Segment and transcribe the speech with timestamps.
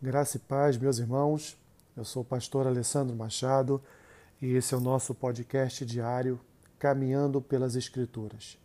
[0.00, 1.58] Graça e paz, meus irmãos.
[1.96, 3.82] Eu sou o pastor Alessandro Machado
[4.40, 6.40] e esse é o nosso podcast diário
[6.78, 8.56] Caminhando pelas Escrituras.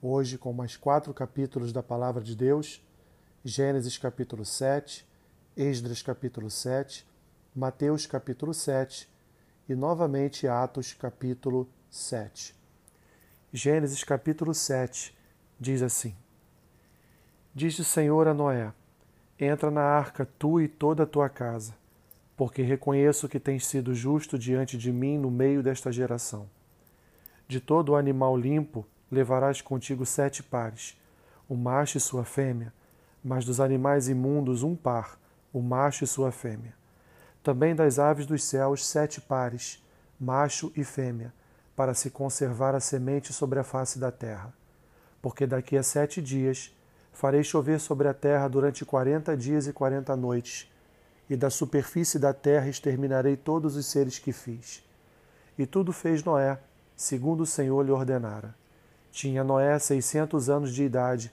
[0.00, 2.80] Hoje, com mais quatro capítulos da Palavra de Deus:
[3.44, 5.04] Gênesis capítulo 7,
[5.56, 7.04] Esdras capítulo 7,
[7.52, 9.10] Mateus capítulo 7
[9.68, 12.54] e novamente Atos capítulo 7.
[13.52, 15.12] Gênesis capítulo 7
[15.58, 16.14] diz assim:
[17.52, 18.72] Diz o Senhor a Noé:
[19.44, 21.74] Entra na arca tu e toda a tua casa,
[22.36, 26.48] porque reconheço que tens sido justo diante de mim no meio desta geração.
[27.48, 30.96] De todo o animal limpo levarás contigo sete pares,
[31.48, 32.72] o macho e sua fêmea,
[33.20, 35.18] mas dos animais imundos um par,
[35.52, 36.74] o macho e sua fêmea.
[37.42, 39.84] Também das aves dos céus sete pares,
[40.20, 41.34] macho e fêmea,
[41.74, 44.54] para se conservar a semente sobre a face da terra.
[45.20, 46.72] Porque daqui a sete dias
[47.12, 50.70] Farei chover sobre a terra durante quarenta dias e quarenta noites,
[51.30, 54.82] e da superfície da terra exterminarei todos os seres que fiz.
[55.56, 56.58] E tudo fez Noé,
[56.96, 58.54] segundo o Senhor lhe ordenara.
[59.10, 61.32] Tinha Noé seiscentos anos de idade,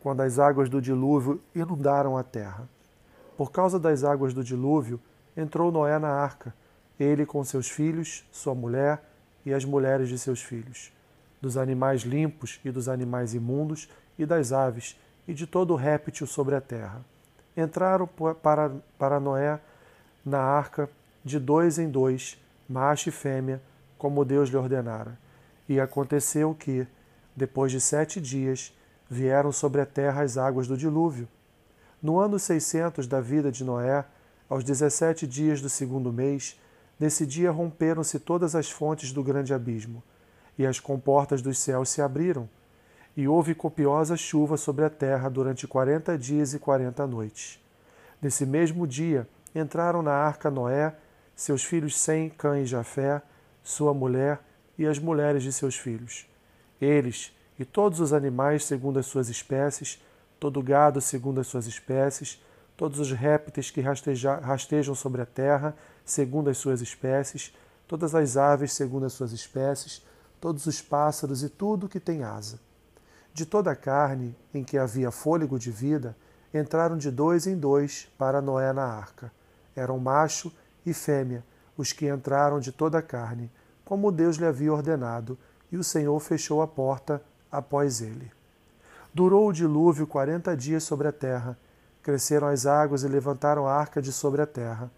[0.00, 2.68] quando as águas do dilúvio inundaram a terra.
[3.36, 5.00] Por causa das águas do dilúvio,
[5.36, 6.54] entrou Noé na arca,
[6.98, 9.02] ele com seus filhos, sua mulher
[9.44, 10.92] e as mulheres de seus filhos,
[11.40, 14.98] dos animais limpos e dos animais imundos e das aves,
[15.30, 17.04] e de todo réptil sobre a terra.
[17.56, 18.08] Entraram
[18.42, 19.60] para, para Noé
[20.26, 20.90] na arca
[21.24, 22.36] de dois em dois,
[22.68, 23.62] macho e fêmea,
[23.96, 25.16] como Deus lhe ordenara.
[25.68, 26.84] E aconteceu que,
[27.36, 28.76] depois de sete dias,
[29.08, 31.28] vieram sobre a terra as águas do dilúvio.
[32.02, 34.04] No ano seiscentos da vida de Noé,
[34.48, 36.58] aos dezessete dias do segundo mês,
[36.98, 40.02] nesse dia romperam-se todas as fontes do grande abismo,
[40.58, 42.48] e as comportas dos céus se abriram
[43.16, 47.60] e houve copiosa chuva sobre a terra durante quarenta dias e quarenta noites.
[48.22, 50.94] Nesse mesmo dia entraram na arca Noé,
[51.34, 53.22] seus filhos Sem, Cã e Jafé,
[53.62, 54.40] sua mulher
[54.78, 56.28] e as mulheres de seus filhos.
[56.80, 60.02] Eles e todos os animais segundo as suas espécies,
[60.38, 62.42] todo gado segundo as suas espécies,
[62.76, 67.54] todos os répteis que rastejam sobre a terra segundo as suas espécies,
[67.86, 70.02] todas as aves segundo as suas espécies,
[70.40, 72.58] todos os pássaros e tudo que tem asa
[73.32, 76.16] de toda a carne em que havia fôlego de vida,
[76.52, 79.30] entraram de dois em dois para Noé na arca.
[79.74, 80.52] Eram macho
[80.84, 81.44] e fêmea
[81.76, 83.50] os que entraram de toda a carne,
[83.84, 85.38] como Deus lhe havia ordenado,
[85.72, 88.30] e o Senhor fechou a porta após ele.
[89.14, 91.56] Durou o dilúvio quarenta dias sobre a terra.
[92.02, 94.90] Cresceram as águas e levantaram a arca de sobre a terra.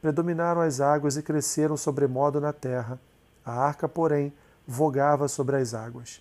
[0.00, 2.98] Predominaram as águas e cresceram sobremodo na terra.
[3.44, 4.32] A arca, porém,
[4.66, 6.20] vogava sobre as águas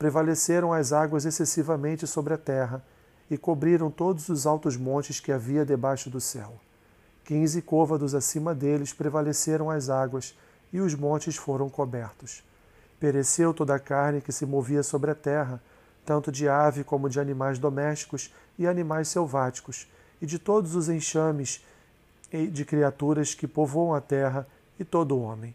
[0.00, 2.82] prevaleceram as águas excessivamente sobre a terra
[3.30, 6.58] e cobriram todos os altos montes que havia debaixo do céu.
[7.22, 10.34] Quinze côvados acima deles prevaleceram as águas,
[10.72, 12.42] e os montes foram cobertos.
[12.98, 15.60] Pereceu toda a carne que se movia sobre a terra,
[16.06, 19.86] tanto de ave como de animais domésticos e animais selváticos,
[20.22, 21.62] e de todos os enxames
[22.50, 24.46] de criaturas que povoam a terra,
[24.78, 25.54] e todo o homem.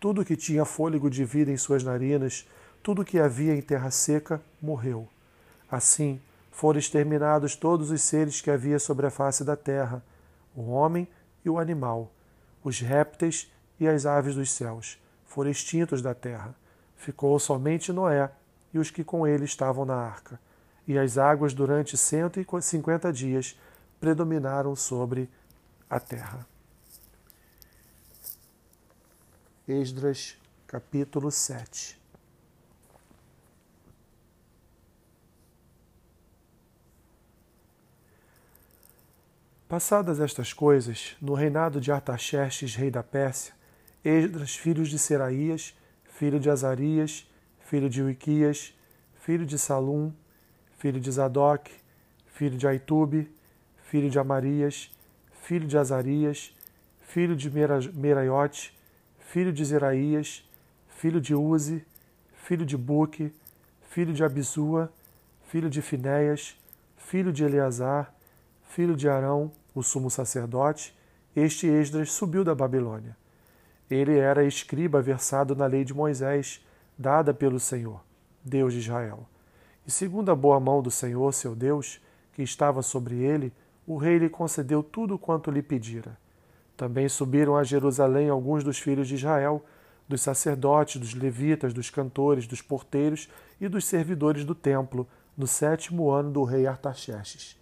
[0.00, 2.46] Tudo que tinha fôlego de vida em suas narinas
[2.86, 5.08] tudo que havia em terra seca morreu.
[5.68, 6.20] Assim,
[6.52, 10.00] foram exterminados todos os seres que havia sobre a face da terra,
[10.54, 11.08] o homem
[11.44, 12.12] e o animal,
[12.62, 16.54] os répteis e as aves dos céus, foram extintos da terra.
[16.96, 18.30] Ficou somente Noé
[18.72, 20.38] e os que com ele estavam na arca.
[20.86, 23.58] E as águas durante cento e cinquenta dias
[23.98, 25.28] predominaram sobre
[25.90, 26.46] a terra.
[29.66, 30.36] Esdras,
[30.68, 32.05] capítulo 7
[39.68, 43.52] Passadas estas coisas, no reinado de Artaxerxes, rei da Pérsia,
[44.04, 47.28] Esdras, filho de Seraías, filho de Azarias,
[47.58, 48.72] filho de Uiquias,
[49.16, 50.12] filho de Salum,
[50.78, 51.68] filho de Zadok,
[52.28, 53.28] filho de Aitube,
[53.90, 54.96] filho de Amarias,
[55.42, 56.56] filho de Azarias,
[57.00, 57.50] filho de
[57.92, 58.72] Meraiote,
[59.18, 60.48] filho de Zeraías,
[60.86, 61.84] filho de Uzi,
[62.36, 63.34] filho de Buque,
[63.90, 64.92] filho de Abisua,
[65.48, 66.56] filho de Finéias,
[66.96, 68.14] filho de Eleazar,
[68.76, 70.94] filho de Arão, o sumo sacerdote,
[71.34, 73.16] este Esdras subiu da Babilônia.
[73.88, 76.62] Ele era escriba versado na lei de Moisés,
[76.98, 78.04] dada pelo Senhor,
[78.44, 79.26] Deus de Israel.
[79.86, 82.02] E segundo a boa mão do Senhor, seu Deus,
[82.34, 83.50] que estava sobre ele,
[83.86, 86.14] o rei lhe concedeu tudo quanto lhe pedira.
[86.76, 89.64] Também subiram a Jerusalém alguns dos filhos de Israel,
[90.06, 93.26] dos sacerdotes, dos levitas, dos cantores, dos porteiros
[93.58, 97.56] e dos servidores do templo, no sétimo ano do rei Artaxerxes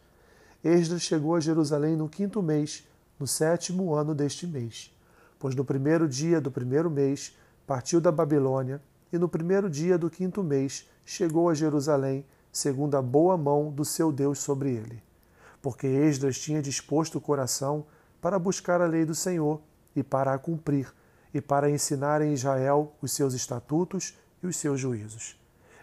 [0.65, 2.89] Esdras chegou a Jerusalém no quinto mês,
[3.21, 4.91] no sétimo ano deste mês.
[5.39, 8.81] Pois no primeiro dia do primeiro mês partiu da Babilônia,
[9.13, 13.85] e no primeiro dia do quinto mês chegou a Jerusalém, segundo a boa mão do
[13.85, 15.03] seu Deus sobre ele.
[15.61, 17.85] Porque Esdras tinha disposto o coração
[18.21, 19.61] para buscar a lei do Senhor
[19.95, 20.91] e para a cumprir,
[21.35, 25.39] e para ensinar em Israel os seus estatutos e os seus juízos.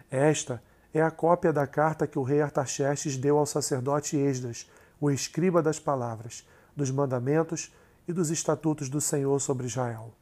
[0.10, 0.62] Esta
[0.93, 5.61] é a cópia da carta que o rei Artaxerxes deu ao sacerdote Esdras, o escriba
[5.61, 7.73] das palavras, dos mandamentos
[8.07, 10.13] e dos estatutos do Senhor sobre Israel.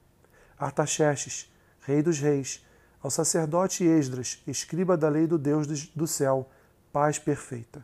[0.58, 1.52] Artaxerxes,
[1.82, 2.66] rei dos reis,
[3.02, 6.50] ao sacerdote Esdras, escriba da lei do Deus do céu,
[6.92, 7.84] paz perfeita.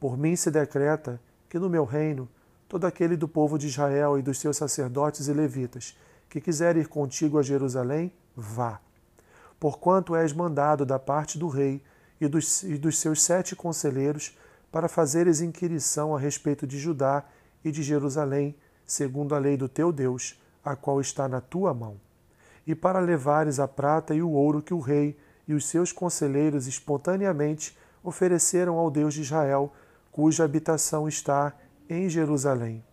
[0.00, 2.28] Por mim se decreta que no meu reino
[2.68, 5.96] todo aquele do povo de Israel e dos seus sacerdotes e levitas
[6.28, 8.80] que quiser ir contigo a Jerusalém, vá.
[9.60, 11.82] Porquanto és mandado da parte do rei
[12.20, 14.36] e dos, e dos seus sete conselheiros
[14.70, 17.24] para fazeres inquirição a respeito de Judá
[17.64, 18.54] e de Jerusalém,
[18.86, 21.98] segundo a lei do teu Deus, a qual está na tua mão
[22.66, 25.16] e para levares a prata e o ouro que o rei
[25.46, 29.72] e os seus conselheiros espontaneamente ofereceram ao Deus de Israel,
[30.10, 31.52] cuja habitação está
[31.88, 32.84] em Jerusalém.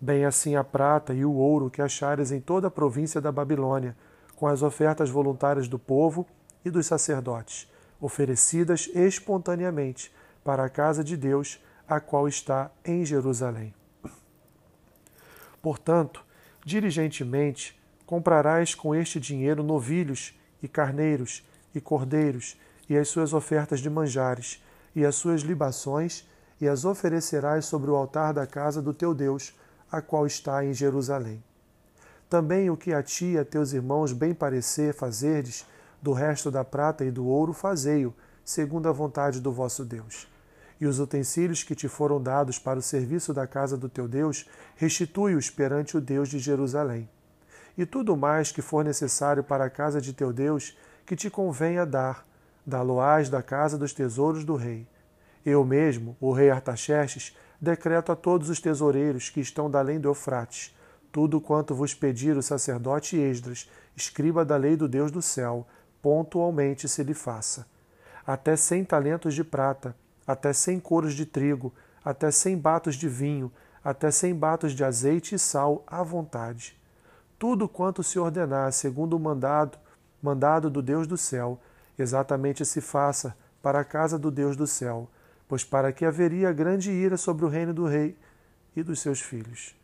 [0.00, 3.96] Bem assim a prata e o ouro que achares em toda a província da Babilônia,
[4.36, 6.24] com as ofertas voluntárias do povo
[6.64, 7.68] e dos sacerdotes,
[8.00, 10.12] oferecidas espontaneamente
[10.44, 13.74] para a casa de Deus, a qual está em Jerusalém.
[15.60, 16.24] Portanto,
[16.64, 21.42] diligentemente comprarás com este dinheiro novilhos e carneiros
[21.74, 22.56] e cordeiros
[22.88, 24.62] e as suas ofertas de manjares
[24.94, 26.26] e as suas libações
[26.60, 29.54] e as oferecerás sobre o altar da casa do teu Deus,
[29.90, 31.42] a qual está em Jerusalém.
[32.28, 35.64] Também o que a ti e a teus irmãos bem parecer fazerdes,
[36.00, 38.14] do resto da prata e do ouro, fazei-o,
[38.44, 40.28] segundo a vontade do vosso Deus.
[40.80, 44.46] E os utensílios que te foram dados para o serviço da casa do teu Deus,
[44.76, 47.08] restitui-os perante o Deus de Jerusalém
[47.78, 51.86] e tudo mais que for necessário para a casa de teu Deus, que te convenha
[51.86, 52.26] dar,
[52.66, 54.84] da-lo-ás da casa dos tesouros do rei.
[55.46, 60.08] Eu mesmo, o rei Artaxerxes, decreto a todos os tesoureiros que estão da além do
[60.08, 60.76] Eufrates,
[61.12, 65.64] tudo quanto vos pedir o sacerdote Esdras, escriba da lei do Deus do céu,
[66.02, 67.66] pontualmente se lhe faça.
[68.26, 69.94] Até cem talentos de prata,
[70.26, 71.72] até cem coros de trigo,
[72.04, 73.50] até cem batos de vinho,
[73.82, 76.78] até cem batos de azeite e sal à vontade
[77.38, 79.78] tudo quanto se ordenar segundo o mandado,
[80.20, 81.58] mandado do Deus do céu,
[81.96, 85.08] exatamente se faça para a casa do Deus do céu,
[85.46, 88.18] pois para que haveria grande ira sobre o reino do rei
[88.74, 89.74] e dos seus filhos.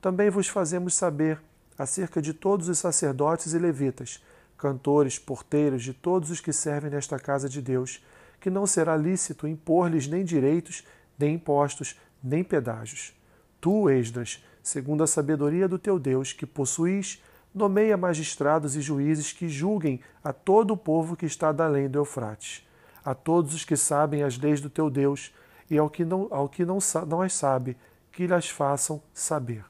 [0.00, 1.40] Também vos fazemos saber
[1.76, 4.22] acerca de todos os sacerdotes e levitas,
[4.56, 8.02] cantores, porteiros, de todos os que servem nesta casa de Deus,
[8.40, 10.84] que não será lícito impor-lhes nem direitos,
[11.18, 13.14] nem impostos, nem pedágios.
[13.60, 17.22] Tu, Esdras, segundo a sabedoria do teu Deus, que possuís,
[17.54, 22.66] nomeia magistrados e juízes que julguem a todo o povo que está além do Eufrates,
[23.04, 25.32] a todos os que sabem as leis do teu Deus,
[25.70, 27.76] e ao que não, ao que não, não as sabe,
[28.12, 29.64] que lhes façam saber.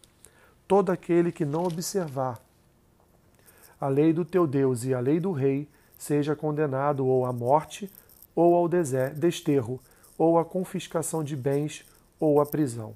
[0.67, 2.41] Todo aquele que não observar
[3.85, 7.93] a lei do teu Deus e a lei do rei, seja condenado ou à morte,
[8.35, 9.79] ou ao desterro,
[10.17, 11.85] ou à confiscação de bens,
[12.19, 12.95] ou à prisão.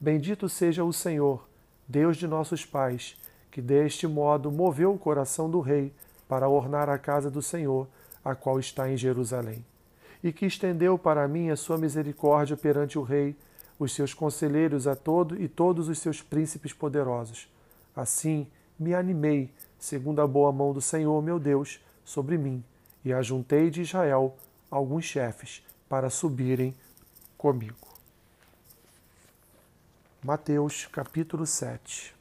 [0.00, 1.48] Bendito seja o Senhor,
[1.86, 3.16] Deus de nossos pais,
[3.48, 5.92] que deste modo moveu o coração do rei
[6.28, 7.86] para ornar a casa do Senhor,
[8.24, 9.64] a qual está em Jerusalém,
[10.20, 13.36] e que estendeu para mim a sua misericórdia perante o rei,
[13.78, 17.48] os seus conselheiros a todo e todos os seus príncipes poderosos.
[17.94, 22.64] Assim me animei, segundo a boa mão do Senhor meu Deus, sobre mim,
[23.04, 24.36] e ajuntei de Israel
[24.70, 26.74] alguns chefes para subirem
[27.36, 27.88] comigo.
[30.22, 32.18] Mateus capítulo 7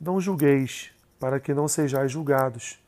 [0.00, 2.78] Não julgueis, para que não sejais julgados,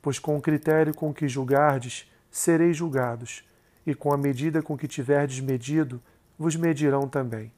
[0.00, 3.44] pois com o critério com que julgardes, sereis julgados,
[3.86, 6.00] e com a medida com que tiverdes medido,
[6.38, 7.52] vos medirão também.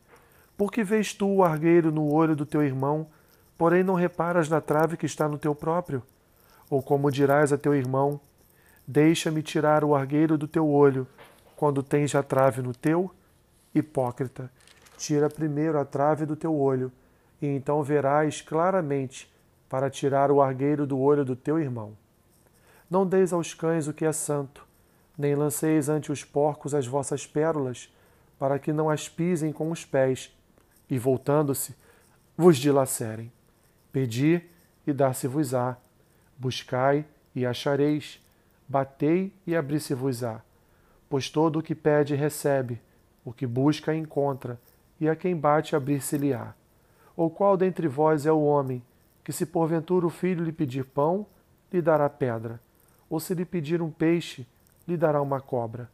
[0.56, 3.08] Porque vês tu o argueiro no olho do teu irmão,
[3.58, 6.02] porém não reparas na trave que está no teu próprio?
[6.70, 8.20] Ou como dirás a teu irmão,
[8.88, 11.08] Deixa-me tirar o argueiro do teu olho,
[11.56, 13.10] quando tens a trave no teu?
[13.74, 14.48] Hipócrita,
[14.96, 16.92] tira primeiro a trave do teu olho,
[17.42, 19.28] e então verás claramente
[19.68, 21.96] para tirar o argueiro do olho do teu irmão.
[22.88, 24.64] Não deis aos cães o que é santo,
[25.18, 27.92] nem lanceis ante os porcos as vossas pérolas,
[28.38, 30.32] para que não as pisem com os pés,
[30.88, 31.74] e voltando-se,
[32.36, 33.32] vos dilacerem.
[33.92, 34.42] Pedi
[34.86, 35.76] e dar-se-vos-á,
[36.38, 38.20] buscai e achareis
[38.68, 40.42] batei e abri-se-vos-á.
[41.08, 42.80] Pois todo o que pede recebe,
[43.24, 44.60] o que busca encontra,
[44.98, 46.54] e a quem bate abrir-se-lhe-á.
[47.16, 48.82] Ou qual dentre vós é o homem,
[49.22, 51.26] que se porventura o filho lhe pedir pão,
[51.72, 52.60] lhe dará pedra,
[53.08, 54.46] ou se lhe pedir um peixe,
[54.86, 55.90] lhe dará uma cobra?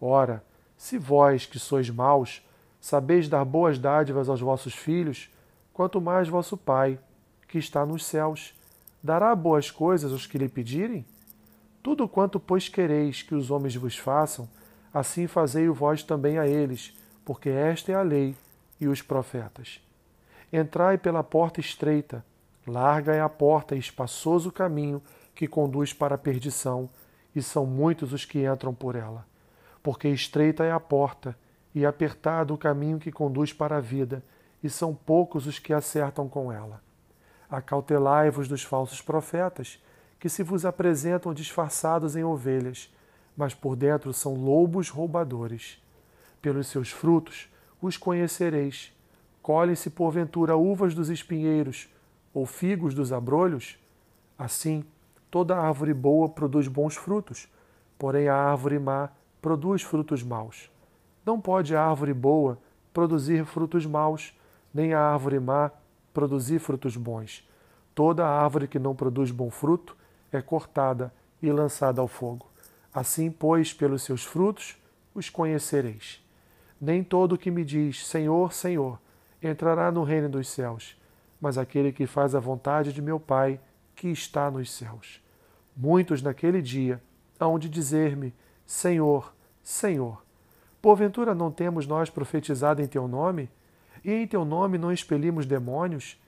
[0.00, 0.42] Ora,
[0.76, 2.42] se vós, que sois maus,
[2.80, 5.30] sabeis dar boas dádivas aos vossos filhos,
[5.72, 6.98] quanto mais vosso Pai,
[7.46, 8.54] que está nos céus,
[9.02, 11.04] dará boas coisas aos que lhe pedirem?
[11.82, 14.48] Tudo quanto, pois, quereis que os homens vos façam,
[14.92, 18.34] assim fazei-o vós também a eles, porque esta é a lei
[18.80, 19.80] e os profetas.
[20.52, 22.24] Entrai pela porta estreita,
[22.66, 25.02] larga é a porta e espaçoso o caminho
[25.34, 26.90] que conduz para a perdição,
[27.34, 29.24] e são muitos os que entram por ela.
[29.82, 31.36] Porque estreita é a porta,
[31.74, 34.22] e apertado o caminho que conduz para a vida,
[34.62, 36.82] e são poucos os que acertam com ela.
[37.48, 39.82] Acautelai-vos dos falsos profetas,
[40.18, 42.92] que se vos apresentam disfarçados em ovelhas,
[43.36, 45.82] mas por dentro são lobos roubadores.
[46.42, 47.48] Pelos seus frutos
[47.80, 48.92] os conhecereis.
[49.42, 51.88] Colhem-se porventura uvas dos espinheiros
[52.34, 53.78] ou figos dos abrolhos?
[54.38, 54.84] Assim,
[55.30, 57.48] toda árvore boa produz bons frutos,
[57.98, 59.10] porém a árvore má
[59.40, 60.69] produz frutos maus.
[61.24, 62.58] Não pode a árvore boa
[62.92, 64.36] produzir frutos maus,
[64.72, 65.70] nem a árvore má
[66.12, 67.48] produzir frutos bons.
[67.94, 69.96] Toda árvore que não produz bom fruto
[70.32, 71.12] é cortada
[71.42, 72.46] e lançada ao fogo.
[72.92, 74.76] Assim, pois, pelos seus frutos
[75.14, 76.24] os conhecereis.
[76.80, 78.98] Nem todo o que me diz Senhor, Senhor
[79.42, 80.96] entrará no reino dos céus,
[81.40, 83.60] mas aquele que faz a vontade de meu Pai
[83.94, 85.22] que está nos céus.
[85.76, 87.02] Muitos naquele dia
[87.38, 88.34] hão de dizer-me:
[88.66, 90.22] Senhor, Senhor,
[90.80, 93.48] porventura não temos nós profetizado em teu nome?
[94.04, 96.18] E em teu nome não expelimos demônios?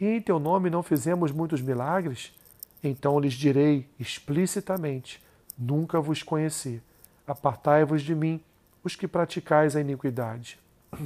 [0.00, 2.34] E em teu nome não fizemos muitos milagres?
[2.82, 5.22] Então lhes direi explicitamente:
[5.56, 6.82] Nunca vos conheci.
[7.26, 8.42] Apartai-vos de mim,
[8.82, 10.58] os que praticais a iniquidade.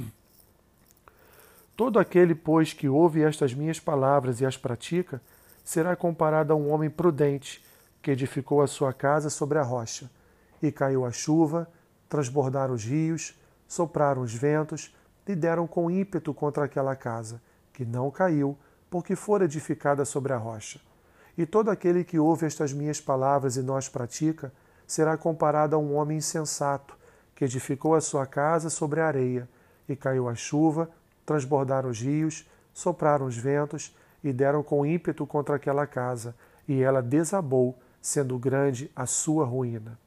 [1.77, 5.21] Todo aquele, pois, que ouve estas minhas palavras e as pratica,
[5.63, 7.63] será comparado a um homem prudente
[8.01, 10.09] que edificou a sua casa sobre a rocha.
[10.59, 11.69] E caiu a chuva,
[12.09, 13.37] transbordaram os rios,
[13.67, 14.95] sopraram os ventos
[15.27, 17.41] e deram com ímpeto contra aquela casa,
[17.73, 18.57] que não caiu,
[18.89, 20.79] porque fora edificada sobre a rocha.
[21.37, 24.51] E todo aquele que ouve estas minhas palavras e as pratica,
[24.87, 26.97] será comparado a um homem insensato,
[27.35, 29.47] que edificou a sua casa sobre a areia,
[29.87, 30.89] e caiu a chuva,
[31.25, 36.35] transbordaram os rios, sopraram os ventos, e deram com ímpeto contra aquela casa,
[36.67, 39.99] e ela desabou, sendo grande a sua ruína.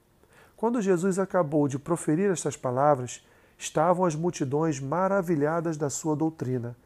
[0.60, 3.26] Quando Jesus acabou de proferir estas palavras,
[3.56, 6.76] estavam as multidões maravilhadas da sua doutrina,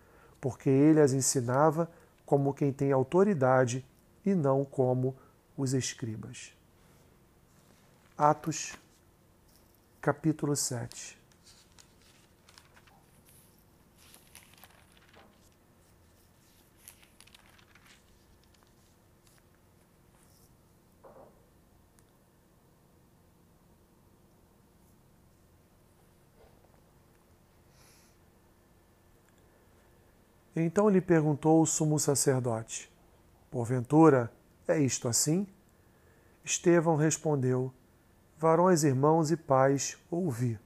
[0.41, 1.91] porque ele as ensinava
[2.25, 3.85] como quem tem autoridade
[4.25, 5.17] e não como
[5.57, 6.53] os escribas.
[8.17, 8.77] Atos,
[10.01, 11.19] capítulo 7.
[30.57, 32.93] Então lhe perguntou o sumo sacerdote:
[33.51, 34.31] Porventura,
[34.69, 35.47] é isto assim?
[36.45, 37.73] Estevão respondeu:
[38.39, 40.59] Varões, irmãos e pais, ouvi.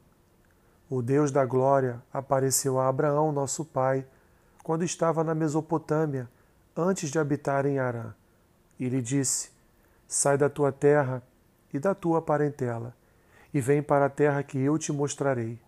[0.91, 4.07] O Deus da glória apareceu a Abraão, nosso pai,
[4.63, 6.29] quando estava na Mesopotâmia,
[6.77, 8.15] antes de habitar em Arã.
[8.79, 9.51] E lhe disse:
[10.07, 11.23] Sai da tua terra
[11.73, 12.95] e da tua parentela,
[13.53, 15.61] e vem para a terra que eu te mostrarei.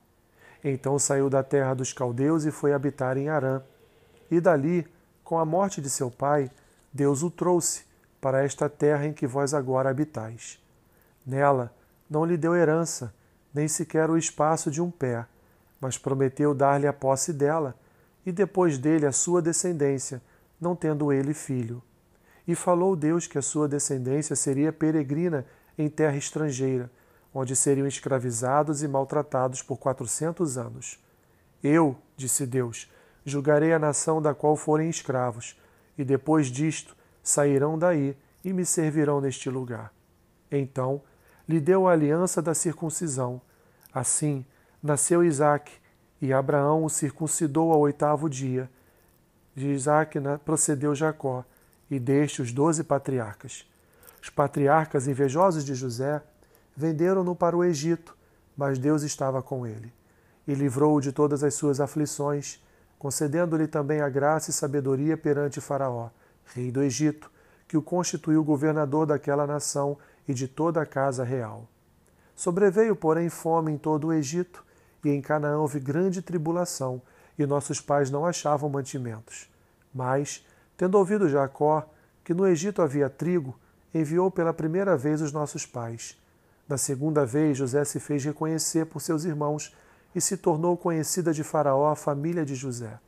[0.62, 3.62] Então saiu da terra dos caldeus e foi habitar em Arã.
[4.30, 4.87] E dali,
[5.25, 6.50] com a morte de seu pai,
[6.92, 7.84] Deus o trouxe
[8.20, 10.60] para esta terra em que vós agora habitais.
[11.26, 11.75] Nela
[12.08, 13.14] não lhe deu herança,
[13.54, 15.26] nem sequer o espaço de um pé,
[15.80, 17.75] mas prometeu dar-lhe a posse dela,
[18.25, 20.20] e depois dele a sua descendência,
[20.60, 21.82] não tendo ele filho.
[22.46, 25.46] E falou Deus que a sua descendência seria peregrina
[25.78, 26.90] em terra estrangeira,
[27.32, 31.02] onde seriam escravizados e maltratados por quatrocentos anos.
[31.62, 32.90] Eu, disse Deus,
[33.25, 35.59] julgarei a nação da qual forem escravos,
[35.97, 39.93] e depois disto sairão daí e me servirão neste lugar.
[40.50, 41.03] Então
[41.49, 43.41] lhe deu a aliança da circuncisão.
[43.93, 44.45] Assim
[44.83, 45.73] nasceu Isaque,
[46.23, 48.71] e Abraão o circuncidou ao oitavo dia.
[49.55, 51.45] De Isaque procedeu Jacó,
[51.91, 53.69] e deste os doze patriarcas.
[54.23, 56.23] Os patriarcas invejosos de José
[56.77, 58.17] venderam-no para o Egito,
[58.57, 59.93] mas Deus estava com ele,
[60.47, 62.62] e livrou-o de todas as suas aflições,
[63.00, 66.11] concedendo-lhe também a graça e sabedoria perante Faraó,
[66.54, 67.30] rei do Egito,
[67.66, 69.97] que o constituiu governador daquela nação
[70.28, 71.66] e de toda a casa real.
[72.37, 74.62] Sobreveio, porém, fome em todo o Egito,
[75.02, 77.00] e em Canaã houve grande tribulação,
[77.38, 79.50] e nossos pais não achavam mantimentos.
[79.95, 81.88] Mas, tendo ouvido Jacó
[82.23, 83.59] que no Egito havia trigo,
[83.95, 86.21] enviou pela primeira vez os nossos pais.
[86.69, 89.75] Na segunda vez, José se fez reconhecer por seus irmãos
[90.14, 92.99] e se tornou conhecida de Faraó a família de José.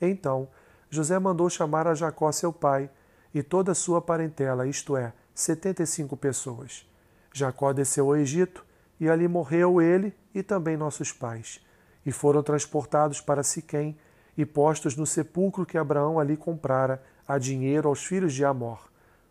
[0.00, 0.48] Então,
[0.90, 2.90] José mandou chamar a Jacó, seu pai,
[3.34, 6.88] e toda a sua parentela, isto é, setenta e cinco pessoas.
[7.32, 8.64] Jacó desceu ao Egito,
[8.98, 11.60] e ali morreu ele e também nossos pais,
[12.04, 13.96] e foram transportados para Siquém
[14.36, 18.90] e postos no sepulcro que Abraão ali comprara a dinheiro aos filhos de Amor.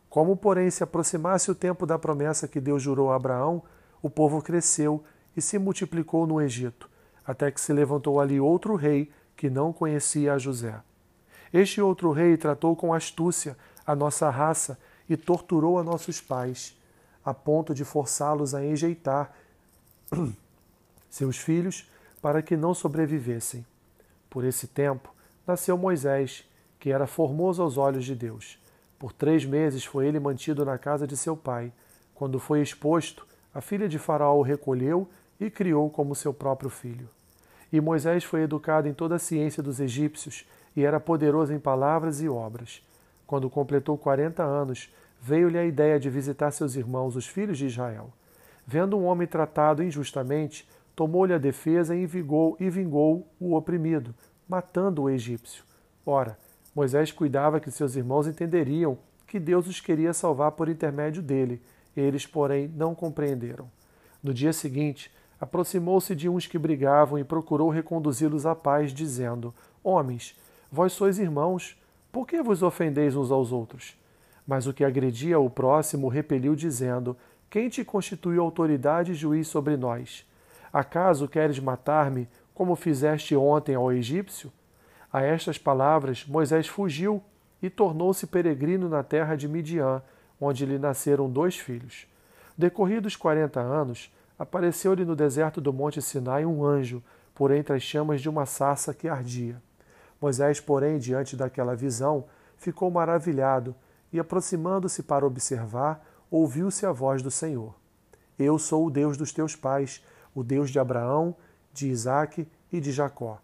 [0.10, 3.64] Como, porém, se aproximasse o tempo da promessa que Deus jurou a Abraão,
[4.02, 5.04] o povo cresceu
[5.36, 6.90] e se multiplicou no Egito,
[7.28, 10.82] até que se levantou ali outro rei que não conhecia a José.
[11.54, 14.80] Este outro rei tratou com astúcia a nossa raça
[15.10, 16.76] e torturou a nossos pais,
[17.24, 19.34] a ponto de forçá-los a enjeitar
[21.10, 21.90] seus filhos
[22.22, 23.66] para que não sobrevivessem.
[24.30, 25.14] Por esse tempo,
[25.46, 26.46] nasceu Moisés,
[26.80, 28.58] que era formoso aos olhos de Deus.
[28.98, 31.72] Por três meses foi ele mantido na casa de seu pai.
[32.16, 35.08] Quando foi exposto, a filha de Faraó o recolheu
[35.40, 37.08] e criou como seu próprio filho.
[37.72, 40.46] E Moisés foi educado em toda a ciência dos egípcios
[40.76, 42.82] e era poderoso em palavras e obras.
[43.26, 48.14] Quando completou quarenta anos, veio-lhe a ideia de visitar seus irmãos, os filhos de Israel.
[48.66, 54.14] Vendo um homem tratado injustamente, tomou-lhe a defesa e vingou, e vingou o oprimido,
[54.48, 55.64] matando o egípcio.
[56.06, 56.38] Ora,
[56.74, 61.62] Moisés cuidava que seus irmãos entenderiam que Deus os queria salvar por intermédio dele.
[61.96, 63.70] Eles, porém, não compreenderam.
[64.24, 69.54] No dia seguinte, aproximou-se de uns que brigavam e procurou reconduzi-los à paz, dizendo:
[69.84, 70.38] Homens,
[70.72, 71.80] vós sois irmãos,
[72.12, 73.98] por que vos ofendeis uns aos outros?
[74.48, 77.16] Mas o que agredia o próximo repeliu, dizendo:
[77.50, 80.26] Quem te constituiu autoridade e juiz sobre nós?
[80.72, 84.52] Acaso queres matar-me, como fizeste ontem ao egípcio?
[85.12, 87.22] A estas palavras, Moisés fugiu
[87.62, 90.02] e tornou-se peregrino na terra de Midian,
[90.40, 92.08] onde lhe nasceram dois filhos.
[92.58, 98.22] Decorridos quarenta anos, apareceu-lhe no deserto do monte Sinai um anjo, por entre as chamas
[98.22, 99.62] de uma sarça que ardia.
[100.20, 102.26] Moisés, porém, diante daquela visão,
[102.58, 103.76] ficou maravilhado
[104.12, 107.76] e, aproximando-se para observar, ouviu-se a voz do Senhor:
[108.38, 111.36] Eu sou o Deus dos teus pais, o Deus de Abraão,
[111.74, 113.40] de Isaque e de Jacó.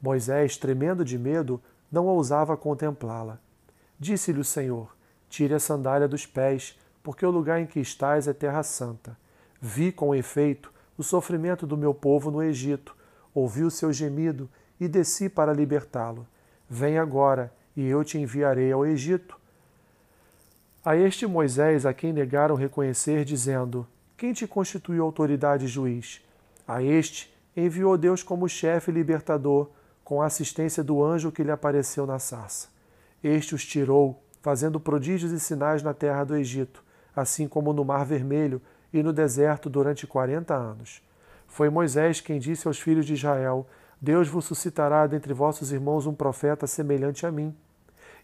[0.00, 3.38] Moisés, tremendo de medo, não ousava contemplá-la.
[3.98, 4.94] Disse-lhe o Senhor:
[5.28, 9.16] Tire a sandália dos pés, porque o lugar em que estás é terra santa.
[9.64, 12.96] Vi com efeito o sofrimento do meu povo no Egito,
[13.32, 16.26] ouvi o seu gemido e desci para libertá-lo.
[16.68, 19.38] Vem agora, e eu te enviarei ao Egito.
[20.84, 26.20] A este Moisés, a quem negaram reconhecer, dizendo: Quem te constituiu autoridade juiz?
[26.66, 29.70] A este enviou Deus como chefe libertador,
[30.02, 32.66] com a assistência do anjo que lhe apareceu na sarça.
[33.22, 36.82] Este os tirou, fazendo prodígios e sinais na terra do Egito,
[37.14, 38.60] assim como no Mar Vermelho,
[38.92, 41.02] e no deserto durante quarenta anos.
[41.46, 43.66] Foi Moisés quem disse aos filhos de Israel:
[44.00, 47.54] Deus vos suscitará dentre vossos irmãos um profeta semelhante a mim.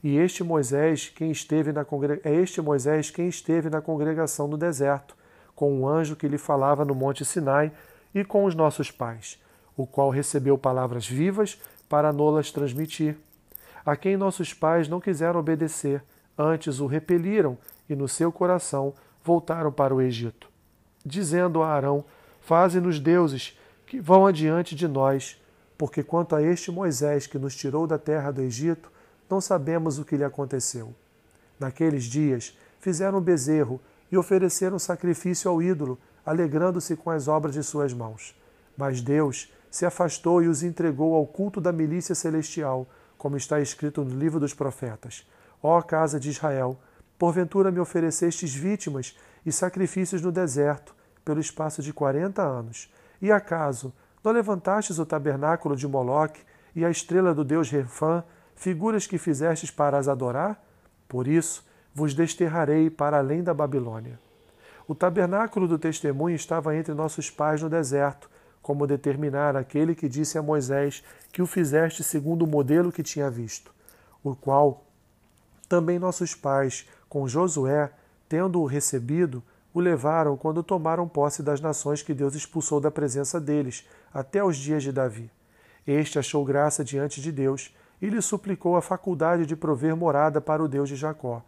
[0.02, 1.84] E este Moisés, quem esteve na
[2.24, 5.16] é este Moisés quem esteve na congregação no deserto,
[5.54, 7.72] com um anjo que lhe falava no monte Sinai
[8.14, 9.38] e com os nossos pais,
[9.76, 13.16] o qual recebeu palavras vivas para nolas transmitir,
[13.84, 16.02] a quem nossos pais não quiseram obedecer,
[16.36, 20.47] antes o repeliram e no seu coração voltaram para o Egito
[21.08, 22.04] dizendo a Arão:
[22.40, 25.40] Faze-nos deuses que vão adiante de nós,
[25.76, 28.90] porque quanto a este Moisés que nos tirou da terra do Egito,
[29.28, 30.94] não sabemos o que lhe aconteceu.
[31.58, 37.92] Naqueles dias fizeram bezerro e ofereceram sacrifício ao ídolo, alegrando-se com as obras de suas
[37.92, 38.34] mãos.
[38.76, 44.04] Mas Deus se afastou e os entregou ao culto da milícia celestial, como está escrito
[44.04, 45.26] no livro dos profetas.
[45.62, 46.78] Ó casa de Israel,
[47.18, 50.94] porventura me oferecestes vítimas e sacrifícios no deserto,
[51.28, 52.90] pelo espaço de quarenta anos.
[53.20, 53.92] E acaso
[54.24, 56.40] não levantastes o tabernáculo de Moloque
[56.74, 60.58] e a estrela do deus Refã, figuras que fizestes para as adorar?
[61.06, 64.18] Por isso vos desterrarei para além da Babilônia.
[64.86, 68.30] O tabernáculo do testemunho estava entre nossos pais no deserto,
[68.62, 73.28] como determinara aquele que disse a Moisés que o fizeste segundo o modelo que tinha
[73.30, 73.70] visto,
[74.24, 74.82] o qual
[75.68, 77.92] também nossos pais, com Josué,
[78.30, 83.86] tendo-o recebido, o levaram quando tomaram posse das nações que Deus expulsou da presença deles,
[84.12, 85.30] até os dias de Davi.
[85.86, 90.62] Este achou graça diante de Deus e lhe suplicou a faculdade de prover morada para
[90.62, 91.42] o Deus de Jacó.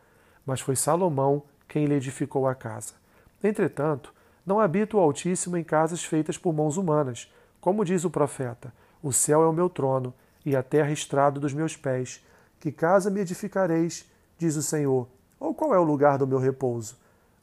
[0.44, 2.94] Mas foi Salomão quem lhe edificou a casa.
[3.42, 4.12] Entretanto,
[4.44, 7.32] não habita o Altíssimo em casas feitas por mãos humanas.
[7.60, 10.12] Como diz o profeta: O céu é o meu trono
[10.44, 12.24] e a terra estrado dos meus pés.
[12.58, 15.08] Que casa me edificareis, diz o Senhor?
[15.38, 16.98] Ou qual é o lugar do meu repouso?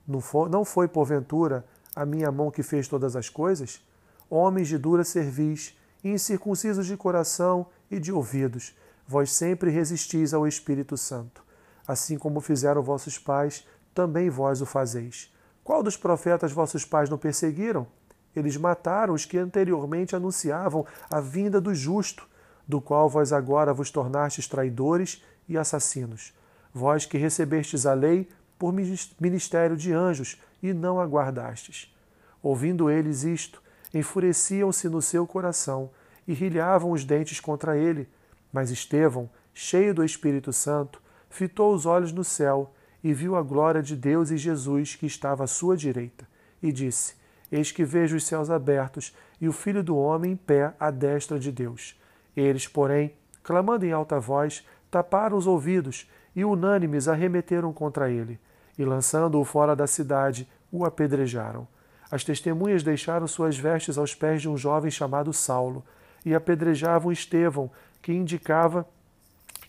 [0.07, 1.65] Não foi, porventura,
[1.95, 3.85] a minha mão que fez todas as coisas?
[4.29, 8.75] Homens de dura cerviz, incircuncisos de coração e de ouvidos,
[9.07, 11.43] vós sempre resistis ao Espírito Santo.
[11.87, 15.33] Assim como fizeram vossos pais, também vós o fazeis.
[15.63, 17.87] Qual dos profetas vossos pais não perseguiram?
[18.35, 22.27] Eles mataram os que anteriormente anunciavam a vinda do justo,
[22.67, 26.33] do qual vós agora vos tornastes traidores e assassinos.
[26.73, 31.93] Vós que recebestes a lei por ministério de anjos e não aguardastes.
[32.41, 33.61] Ouvindo eles isto,
[33.93, 35.89] enfureciam-se no seu coração
[36.27, 38.07] e rilhavam os dentes contra ele.
[38.51, 43.81] Mas Estevão, cheio do Espírito Santo, fitou os olhos no céu e viu a glória
[43.81, 46.27] de Deus e Jesus que estava à sua direita,
[46.61, 47.15] e disse:
[47.51, 51.39] Eis que vejo os céus abertos e o Filho do Homem em pé à destra
[51.39, 51.99] de Deus.
[52.35, 58.39] Eles, porém, clamando em alta voz, taparam os ouvidos e unânimes arremeteram contra ele,
[58.77, 61.67] e lançando-o fora da cidade, o apedrejaram.
[62.09, 65.83] As testemunhas deixaram suas vestes aos pés de um jovem chamado Saulo,
[66.25, 68.87] e apedrejavam Estevão, que indicava,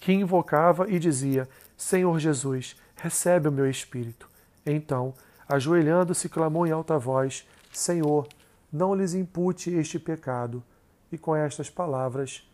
[0.01, 4.29] que invocava e dizia: Senhor Jesus, recebe o meu espírito.
[4.67, 5.15] Então,
[5.49, 8.29] ajoelhando-se, clamou em alta voz: Senhor,
[8.73, 10.63] não lhes impute este pecado.
[11.11, 12.47] E com estas palavras,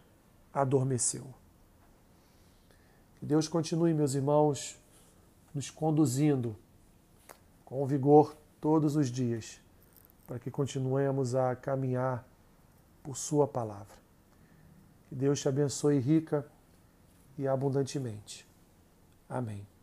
[0.53, 1.27] adormeceu.
[3.19, 4.79] Que Deus continue, meus irmãos,
[5.55, 6.57] nos conduzindo
[7.65, 9.61] com vigor todos os dias,
[10.27, 12.27] para que continuemos a caminhar
[13.03, 13.97] por Sua palavra.
[15.09, 16.47] Que Deus te abençoe rica
[17.39, 18.47] e abundantemente.
[19.29, 19.74] Amém.